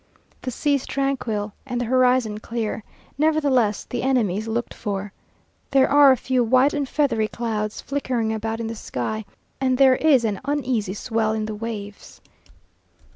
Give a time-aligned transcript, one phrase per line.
[0.41, 2.83] The sea is tranquil and the horizon clear,
[3.19, 5.13] nevertheless the enemy is looked for.
[5.69, 9.25] There are a few white and feathery clouds flickering about in the sky,
[9.59, 12.19] and there is an uneasy swell in the waves....